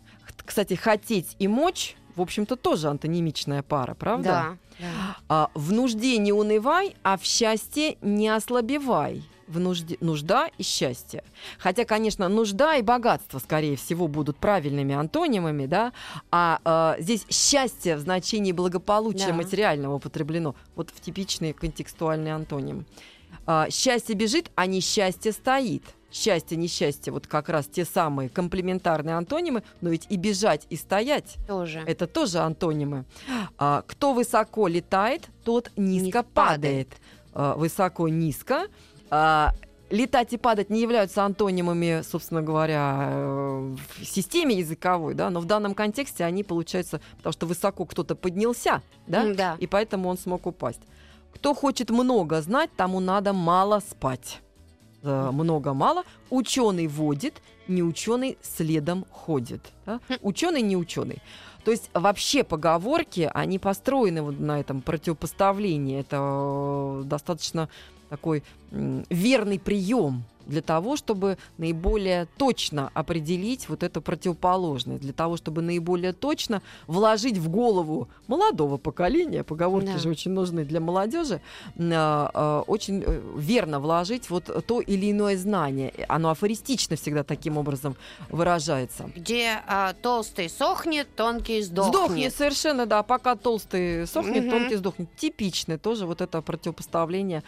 [0.44, 4.29] Кстати, хотеть и мочь, в общем-то, тоже антонимичная пара, правда?
[4.29, 4.57] Да.
[4.79, 5.16] да.
[5.29, 9.24] А, в нужде не унывай, а в счастье не ослабевай.
[9.46, 11.22] В нужде, нужда и счастье.
[11.59, 15.92] Хотя, конечно, нужда и богатство, скорее всего, будут правильными антонимами, да,
[16.30, 19.35] а э, здесь счастье в значении благополучия Да.
[19.35, 20.54] материального употреблено.
[20.76, 22.87] Вот в типичный контекстуальный антоним.
[23.46, 25.83] А, счастье бежит, а несчастье стоит.
[26.11, 31.35] Счастье, несчастье, вот как раз те самые комплементарные антонимы, но ведь и бежать, и стоять
[31.48, 31.83] Тоже.
[31.87, 33.04] это тоже антонимы.
[33.59, 36.88] А, кто высоко летает, тот низко Низко падает.
[37.33, 38.68] А, высоко, низко.
[39.10, 39.52] А,
[39.90, 45.44] летать и падать не являются антонимами, собственно говоря, э, в системе языковой, да, но в
[45.44, 49.56] данном контексте они получаются, потому что высоко кто-то поднялся, да, да.
[49.60, 50.80] и поэтому он смог упасть.
[51.32, 54.40] Кто хочет много знать, тому надо мало спать.
[55.04, 56.04] Э, Много-мало.
[56.30, 59.72] Ученый водит, не ученый следом ходит.
[59.84, 60.00] да.
[60.08, 60.14] Хм.
[60.22, 61.22] Ученый, не ученый.
[61.64, 66.00] То есть вообще поговорки, они построены вот на этом противопоставлении.
[66.00, 67.68] Это э, достаточно
[68.10, 68.42] такой
[69.10, 76.12] верный прием для того, чтобы наиболее точно определить вот эту противоположность, для того, чтобы наиболее
[76.12, 79.98] точно вложить в голову молодого поколения, поговорки Да.
[79.98, 81.40] же очень нужны для молодежи,
[81.78, 85.94] а, а, очень э, верно вложить вот то или иное знание.
[86.08, 87.96] Оно афористично всегда таким образом
[88.28, 89.10] выражается.
[89.16, 91.94] Где а, толстый сохнет, тонкий сдохнет.
[91.94, 93.02] Сдохнет, совершенно, да.
[93.02, 94.50] Пока толстый сохнет, Мгм.
[94.50, 95.08] тонкий сдохнет.
[95.16, 97.42] Типичное тоже вот это противопоставление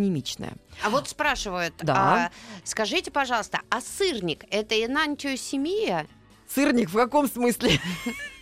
[0.00, 0.54] антонимичное.
[0.82, 1.94] А вот спрашивают, Да.
[2.26, 2.30] а,
[2.64, 6.06] скажите, пожалуйста, а сырник это энантиосемия?
[6.52, 7.78] Сырник в каком смысле?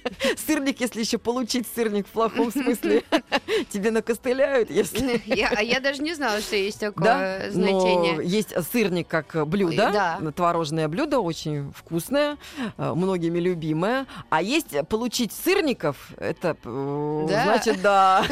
[0.46, 3.02] Сырник, если еще получить сырник в плохом смысле,
[3.70, 5.22] тебе накостыляют, если...
[5.58, 8.20] А я даже не знала, что есть такое значение.
[8.24, 10.32] есть сырник как блюдо, Да.
[10.32, 12.36] творожное блюдо, очень вкусное,
[12.76, 14.06] э, многими любимое.
[14.30, 17.42] А есть получить сырников, это э, Да?
[17.44, 18.24] значит, да,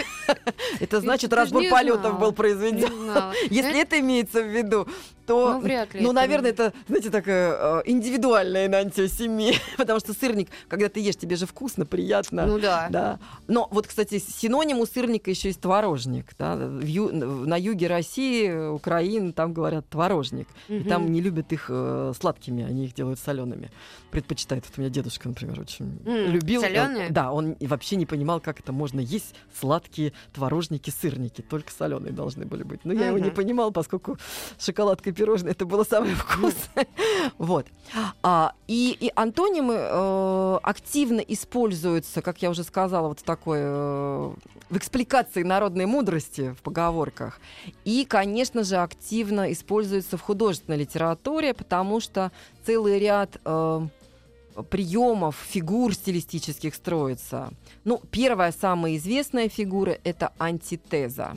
[0.81, 2.93] это значит разбор полетов был произведен.
[3.51, 4.87] Если это имеется в виду,
[5.27, 10.13] то, Ну, вряд ли ну, это- наверное, это, знаете, такая э, индивидуальная энантиосемия, потому что
[10.15, 12.47] сырник, когда ты ешь, тебе же вкусно, приятно.
[12.47, 12.88] Ну да.
[12.90, 13.19] Да.
[13.49, 16.27] Но вот, кстати, синоним у сырника еще есть творожник.
[16.38, 16.55] Да?
[16.57, 20.49] В ю- на юге России, Украины, там говорят творожник.
[20.69, 20.88] И Мгм.
[20.88, 23.71] там не любят их э, сладкими, они их делают солеными.
[24.11, 24.64] Предпочитает.
[24.69, 26.61] Вот у меня дедушка, например, очень М, любил.
[26.62, 27.11] э, солёные?
[27.11, 31.40] Да, он и вообще не понимал, как это можно есть сладкие творожники, сырники.
[31.40, 32.85] Только соленые должны были быть.
[32.85, 34.19] Но я его не понимал, поскольку
[34.59, 36.87] шоколадка и пирожное это было самое вкусное.
[37.38, 37.66] Вот.
[38.23, 41.46] А, и, и антонимы э, активно используются,
[42.23, 44.33] как я уже сказала, вот в такой э,
[44.71, 47.41] в экспликации народной мудрости в поговорках.
[47.85, 52.33] И, конечно же, активно используются в художественной литературе, потому что
[52.65, 53.87] целый ряд э,
[54.62, 57.51] приемов, фигур стилистических строится.
[57.85, 61.37] Ну, первая самая известная фигура это антитеза.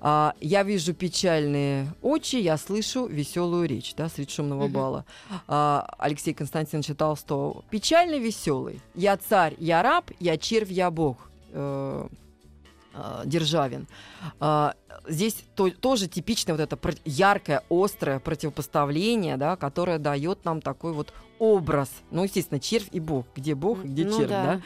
[0.00, 5.04] А, я вижу печальные очи, я слышу веселую речь, да, средь шумного бала.
[5.46, 7.64] А, Алексей Константинович Толстого.
[7.70, 8.80] Печально веселый.
[8.94, 11.30] Я царь, я раб, я червь, я бог.
[13.02, 13.86] Э, э, Державин.
[14.38, 14.74] А,
[15.08, 21.12] Здесь то- тоже типичное вот это яркое, острое противопоставление, да, которое дает нам такой вот
[21.38, 21.88] образ.
[22.10, 23.24] Ну, естественно, червь и бог.
[23.34, 24.44] Где бог, где Ну червь, да.
[24.44, 24.60] да?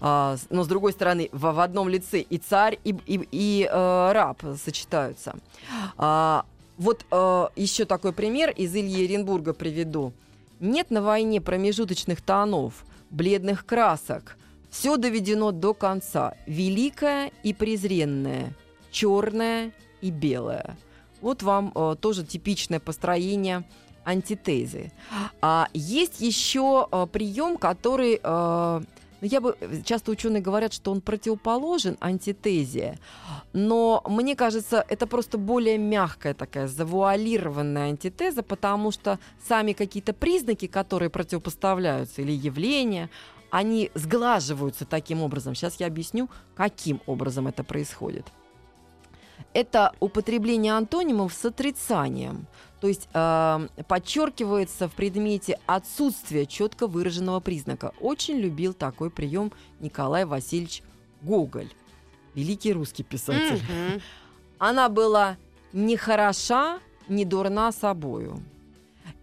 [0.00, 4.12] А, но с другой стороны, в, в одном лице и царь, и, и- и, э,
[4.12, 5.34] раб сочетаются.
[5.98, 6.44] А,
[6.78, 7.04] вот
[7.56, 10.12] еще такой пример из Ильи Оренбурга приведу.
[10.60, 14.36] Нет на войне промежуточных тонов, бледных красок.
[14.70, 16.34] Все доведено до конца.
[16.46, 18.54] Великое и презренное,
[18.90, 20.76] черное и белое.
[21.20, 23.64] Вот вам э, тоже типичное построение
[24.04, 24.92] антитезы.
[25.42, 28.80] А есть еще э, прием, который, э,
[29.20, 32.98] ну, я бы часто ученые говорят, что он противоположен антитезе,
[33.52, 40.66] но мне кажется, это просто более мягкая такая завуалированная антитеза, потому что сами какие-то признаки,
[40.66, 43.10] которые противопоставляются или явления,
[43.50, 45.54] они сглаживаются таким образом.
[45.54, 48.26] Сейчас я объясню, каким образом это происходит.
[49.52, 52.46] Это употребление антонимов с отрицанием.
[52.80, 57.92] То есть э, подчеркивается в предмете отсутствие четко выраженного признака.
[58.00, 60.82] Очень любил такой прием Николай Васильевич
[61.20, 61.70] Гоголь,
[62.34, 63.60] великий русский писатель.
[63.62, 64.00] Мгм.
[64.58, 65.36] Она была
[65.72, 68.42] не хороша, не дурна собою.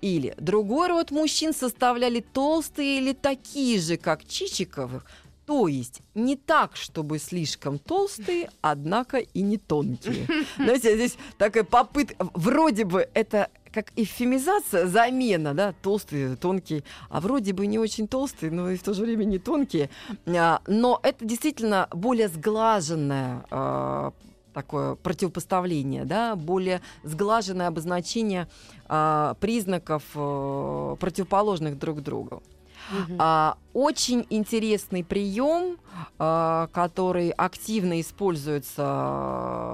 [0.01, 5.05] Или другой род мужчин составляли толстые или такие же, как Чичиковых,
[5.47, 10.27] то есть не так, чтобы слишком толстые, однако и не тонкие.
[10.57, 17.53] Знаете, здесь такая попытка, вроде бы это как эвфемизация, замена, да, толстые, тонкие, а вроде
[17.53, 19.89] бы не очень толстые, но и в то же время не тонкие.
[20.25, 24.13] А, Но это действительно более сглаженное а,
[24.57, 28.47] такое противопоставление, да, более сглаженное обозначение
[28.87, 32.41] а, признаков э, противоположных друг другу.
[32.89, 33.17] Мгм.
[33.19, 35.77] А, очень интересный прием,
[36.17, 38.83] а, который активно используется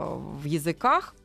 [0.09, 1.15] в языках.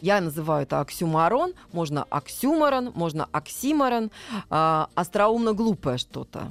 [0.00, 4.12] Я называю это оксюмарон, можно оксюморон, можно оксиморон,
[4.48, 6.50] а, остроумно-глупое что-то.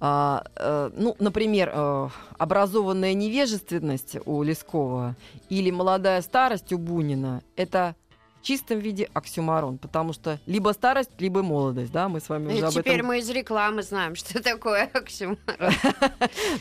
[0.00, 5.16] А, э, ну, например, э, образованная невежественность у Лескова
[5.48, 7.96] или молодая старость у Бунина– это
[8.40, 12.58] в чистом виде оксюмарон, потому что либо старость, либо молодость, да, мы с вами уже
[12.58, 13.08] И об Теперь этом...
[13.08, 15.38] мы из рекламы знаем, что такое оксюморон.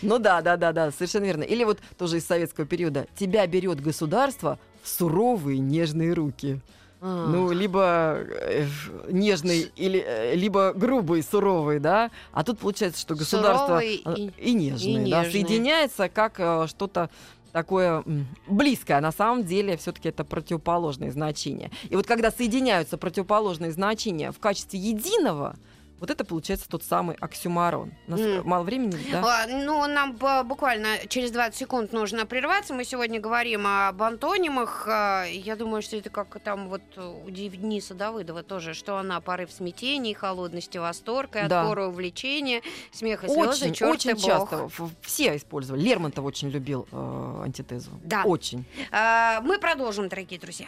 [0.02, 1.44] Ну да, да, да, да, совершенно верно.
[1.44, 3.08] Или вот тоже из советского периода.
[3.16, 6.62] Тебя берет государство в суровые нежные руки.
[7.00, 8.66] Ну, либо э,
[9.10, 12.10] нежный, или, э, либо грубый, суровый, да.
[12.32, 15.32] А тут получается, что государство Суровый э, и- и нежный, и да, нежный.
[15.32, 17.10] соединяется как э, что-то
[17.52, 18.04] такое
[18.48, 18.96] близкое.
[18.98, 21.70] А на самом деле все-таки это противоположные значения.
[21.90, 25.56] И вот когда соединяются противоположные значения в качестве единого,
[26.00, 27.94] вот это получается тот самый оксюмарон.
[28.08, 28.48] У нас М.
[28.48, 29.22] мало времени, да?
[29.44, 32.74] А, Ну, нам б- буквально через 20 секунд нужно прерваться.
[32.74, 34.86] Мы сегодня говорим об антонимах.
[34.88, 39.52] А, Я думаю, что это как там вот у Дениса Давыдова тоже, что она порыв
[39.52, 41.62] смятений, холодности, восторга, Да.
[41.62, 44.24] отпора увлечения, смех и слезы, Очень, чёрт очень и бог.
[44.24, 44.70] часто
[45.02, 45.82] все использовали.
[45.82, 47.92] Лермонтов очень любил э, антитезу.
[48.04, 48.24] Да.
[48.24, 48.66] Очень.
[48.92, 50.68] А, Мы продолжим, дорогие друзья.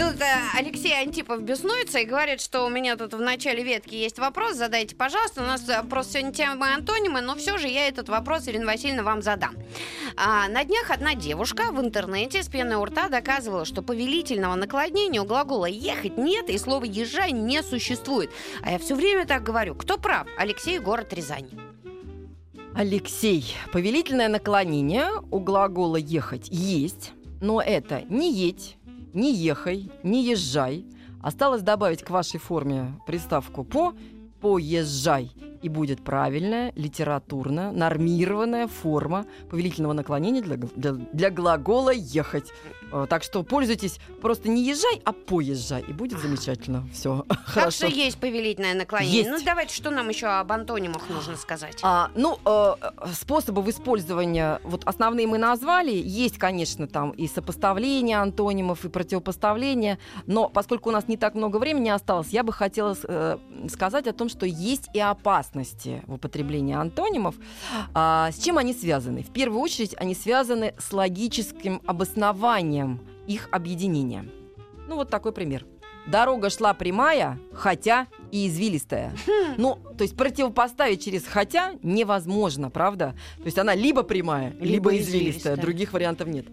[0.00, 4.18] Тут э, Алексей Антипов беснуется и говорит, что у меня тут в начале ветки есть
[4.18, 5.42] вопрос, задайте, пожалуйста.
[5.42, 9.02] У нас э, просто сегодня тема антонимы, но все же я этот вопрос, Ирина Васильевна,
[9.02, 9.54] вам задам.
[10.16, 15.20] А, на днях одна девушка в интернете с пеной у рта доказывала, что повелительного наклонения
[15.20, 18.30] у глагола «ехать» нет, и слова «езжай» не существует.
[18.62, 19.74] А я все время так говорю.
[19.74, 20.26] Кто прав?
[20.38, 21.50] Алексей, город Рязань.
[22.74, 28.76] Алексей, повелительное наклонение у глагола ехать есть, но это не едь,
[29.12, 30.84] не ехай, не езжай.
[31.22, 33.94] Осталось добавить к вашей форме приставку по
[34.40, 35.32] поезжай.
[35.62, 42.52] И будет правильная, литературная, нормированная форма повелительного наклонения для, для, для глагола ехать.
[42.92, 45.82] Э, Так что пользуйтесь просто не езжай, а поезжай.
[45.82, 46.86] И будет замечательно.
[46.92, 49.18] Все Так что есть повелительное наклонение.
[49.18, 49.30] Есть.
[49.30, 51.78] Ну, давайте, что нам еще об антонимах нужно сказать?
[51.82, 52.74] А, ну, э,
[53.12, 55.92] способов использования, вот основные мы назвали.
[55.92, 59.98] Есть, конечно, там и сопоставление антонимов, и противопоставление.
[60.26, 64.12] Но поскольку у нас не так много времени осталось, я бы хотела э, сказать о
[64.12, 65.00] том, что есть и
[65.50, 67.34] опасности в употреблении антонимов.
[67.94, 69.22] А, с чем они связаны?
[69.22, 74.26] В первую очередь они связаны с логическим обоснованием их объединения.
[74.88, 75.66] Ну, вот такой пример.
[76.06, 79.12] Дорога шла прямая, хотя и извилистая.
[79.58, 83.14] Ну, то есть противопоставить через хотя невозможно, правда?
[83.38, 85.20] То есть она либо прямая, либо, Либо извилистая.
[85.20, 85.56] извилистая.
[85.56, 86.46] Других вариантов нет.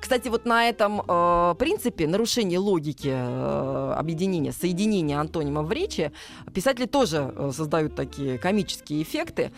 [0.00, 6.12] Кстати, вот на этом э, принципе нарушения логики э, объединения, соединения антонимов в речи,
[6.52, 9.52] писатели тоже э, создают такие комические эффекты.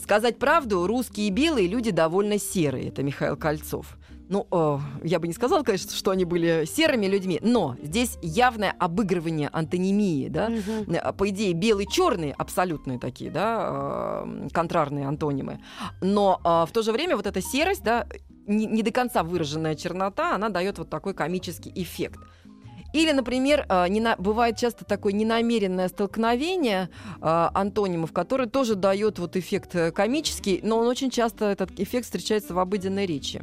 [0.00, 2.88] Сказать правду, русские белые люди довольно серые.
[2.88, 3.96] Это Михаил Кольцов.
[4.28, 8.74] Ну, э, я бы не сказала, конечно, что они были серыми людьми, но здесь явное
[8.78, 10.50] обыгрывание антонимии, да.
[10.86, 15.60] Э, по идее, белый черный абсолютные такие, да, э, контрарные антонимы.
[16.02, 18.06] Но э, в то же время вот эта серость, да,
[18.46, 22.20] не, не до конца выраженная чернота, она дает вот такой комический эффект.
[22.94, 26.88] Или, например, э, нена- бывает часто такое ненамеренное столкновение
[27.20, 32.04] э, антонимов, которое тоже дает вот эффект э, комический, но он очень часто, этот эффект
[32.04, 33.42] встречается в обыденной речи.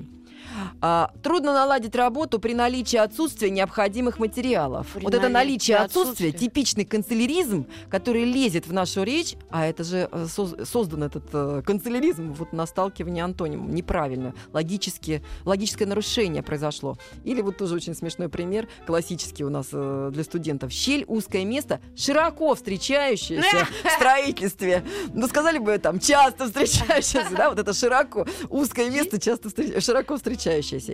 [0.82, 4.88] А, трудно наладить работу при наличии отсутствия необходимых материалов.
[4.94, 6.32] При вот это наличие отсутствия, отсутствия.
[6.32, 11.62] типичный канцеляризм, который лезет в нашу речь, а это же э, соз- создан этот э,
[11.66, 13.74] канцеляризм вот на сталкивании антонимом.
[13.74, 14.34] Неправильно.
[14.54, 16.98] Логически, логическое нарушение произошло.
[17.24, 20.72] Или вот тоже очень смешной пример, классический у нас э, для студентов.
[20.72, 24.84] Щель, узкое место, широко встречающееся в строительстве.
[25.14, 30.16] Ну, сказали бы там, часто встречающееся, да, вот это широко, узкое место, часто встреч- широко
[30.16, 30.35] встречающееся.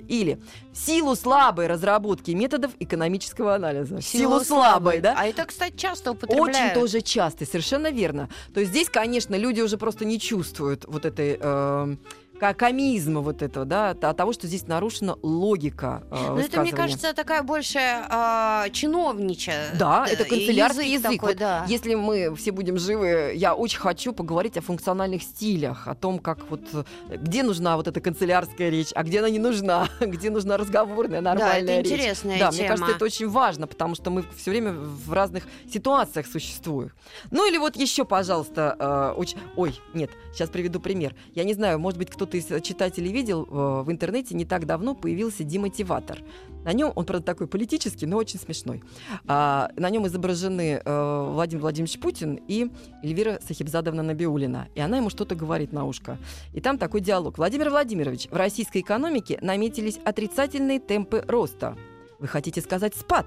[0.08, 0.40] Или
[0.72, 3.98] в силу слабой разработки методов экономического анализа.
[3.98, 5.16] В силу слабой, да?
[5.18, 6.72] А это, кстати, часто употребляют.
[6.78, 8.30] Очень тоже часто, совершенно верно.
[8.54, 11.96] То есть здесь, конечно, люди уже просто не чувствуют вот этой э,
[12.42, 17.14] комизма вот этого, да, от того, что здесь нарушена логика э, Ну, это, мне кажется,
[17.14, 19.68] такая больше а, чиновничья.
[19.78, 21.12] Да, э, это канцелярский язык.
[21.14, 21.66] такой, Вот да.
[21.68, 26.50] Если мы все будем живы, я очень хочу поговорить о функциональных стилях, о том, как
[26.50, 26.84] вот э,
[27.18, 31.34] где нужна вот эта канцелярская речь, а где она не нужна, где нужна разговорная, Да,
[31.34, 31.92] нормальная это речь.
[31.94, 32.58] интересная Да, тема.
[32.60, 36.92] мне кажется, это очень важно, потому что мы все время в разных ситуациях существуем.
[37.32, 41.16] Ну или вот еще, пожалуйста, э, оч- ой, нет, сейчас приведу пример.
[41.36, 44.96] Я не знаю, может быть, кто-то из читателей видел э, в интернете не так давно
[44.96, 46.20] появился демотиватор.
[46.64, 48.84] На нем он, правда, такой политический, но очень смешной.
[49.28, 52.70] А, на нем изображены э, Владимир Владимирович Путин и
[53.04, 54.68] Эльвира Сахибзадовна Набиулина.
[54.76, 56.18] И она ему что-то говорит на ушко.
[56.54, 57.38] И там такой диалог.
[57.38, 61.76] Владимир Владимирович, в российской экономике наметились отрицательные темпы роста.
[62.20, 63.26] Вы хотите сказать спад?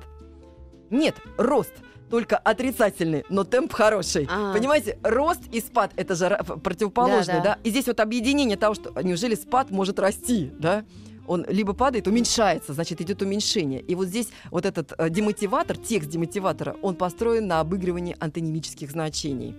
[0.90, 1.72] Нет, рост.
[2.10, 4.28] Только отрицательный, но темп хороший.
[4.30, 4.52] А.
[4.52, 7.54] Понимаете, рост и спад это же противоположные, Да-да.
[7.54, 7.58] да?
[7.64, 10.84] И здесь вот объединение того, что неужели спад может расти, да?
[11.26, 13.80] Он либо падает, уменьшается, значит, идет уменьшение.
[13.80, 19.54] И вот здесь вот этот э, демотиватор, текст демотиватора, он построен на обыгрывании антонимических значений.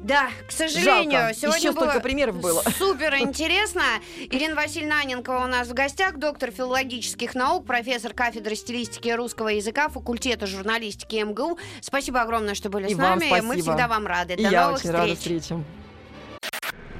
[0.00, 1.34] Да, к сожалению, Жалко.
[1.34, 2.62] сегодня Еще было примеров было.
[2.78, 3.82] Супер интересно.
[4.30, 9.88] Ирина Васильевна Аненкова у нас в гостях, доктор филологических наук, профессор кафедры стилистики русского языка,
[9.88, 11.58] факультета журналистики МГУ.
[11.80, 13.30] Спасибо огромное, что были И с вам нами.
[13.30, 13.62] Мы спасибо.
[13.62, 14.34] всегда вам рады.
[14.34, 15.42] И До я новых очень рада встреч.
[15.42, 15.64] встречам.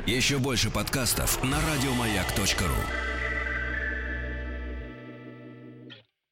[0.07, 3.18] Еще больше подкастов на радиомаяк.ру.